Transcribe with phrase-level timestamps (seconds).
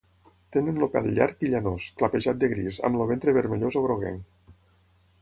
[0.55, 4.61] Tenen el pèl llarg i llanós, clapejat de gris, amb el ventre vermellós o groguenc.